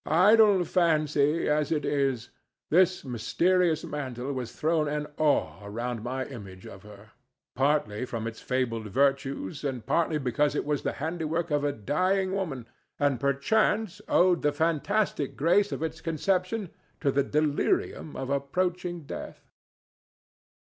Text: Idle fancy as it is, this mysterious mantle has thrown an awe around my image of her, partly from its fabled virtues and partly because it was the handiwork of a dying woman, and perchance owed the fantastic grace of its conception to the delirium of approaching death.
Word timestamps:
Idle 0.07 0.65
fancy 0.65 1.47
as 1.47 1.71
it 1.71 1.85
is, 1.85 2.31
this 2.71 3.05
mysterious 3.05 3.83
mantle 3.85 4.35
has 4.39 4.51
thrown 4.51 4.87
an 4.87 5.05
awe 5.19 5.59
around 5.61 6.01
my 6.01 6.25
image 6.25 6.65
of 6.65 6.81
her, 6.81 7.11
partly 7.55 8.03
from 8.05 8.25
its 8.25 8.41
fabled 8.41 8.87
virtues 8.87 9.63
and 9.63 9.85
partly 9.85 10.17
because 10.17 10.55
it 10.55 10.65
was 10.65 10.81
the 10.81 10.93
handiwork 10.93 11.51
of 11.51 11.63
a 11.63 11.71
dying 11.71 12.33
woman, 12.33 12.67
and 12.97 13.19
perchance 13.19 14.01
owed 14.07 14.41
the 14.41 14.51
fantastic 14.51 15.35
grace 15.37 15.71
of 15.71 15.83
its 15.83 16.01
conception 16.01 16.71
to 16.99 17.11
the 17.11 17.21
delirium 17.21 18.15
of 18.15 18.31
approaching 18.31 19.03
death. 19.03 19.51